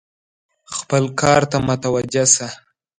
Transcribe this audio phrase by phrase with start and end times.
[0.75, 2.47] خپل کار ته متوجه شه!